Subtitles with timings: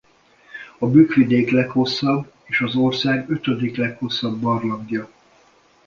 [0.79, 5.09] A Bükk-vidék leghosszabb és az ország ötödik leghosszabb barlangja.